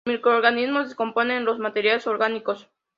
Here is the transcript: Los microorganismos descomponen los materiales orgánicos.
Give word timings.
Los 0.07 0.15
microorganismos 0.15 0.85
descomponen 0.87 1.45
los 1.45 1.59
materiales 1.59 2.07
orgánicos. 2.07 2.67